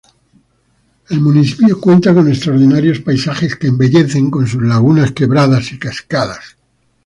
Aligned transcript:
El 1.11 1.19
municipio 1.21 1.79
cuenta 1.79 2.11
con 2.11 2.27
extraordinarios 2.27 3.01
paisajes 3.01 3.55
que 3.55 3.67
embellece 3.67 4.31
con 4.31 4.47
sus 4.47 4.63
lagunas, 4.63 5.11
quebradas 5.11 5.71
y 5.73 5.77
cascadas. 5.77 6.57